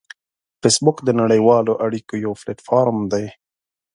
[0.61, 3.25] فېسبوک د نړیوالو اړیکو یو پلیټ فارم دی